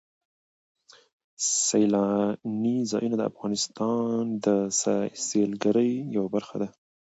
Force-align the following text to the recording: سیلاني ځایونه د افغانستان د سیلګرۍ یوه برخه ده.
سیلاني 1.67 2.77
ځایونه 2.91 3.15
د 3.17 3.23
افغانستان 3.31 4.19
د 4.45 4.47
سیلګرۍ 5.27 5.91
یوه 6.15 6.29
برخه 6.35 6.55
ده. 6.61 6.67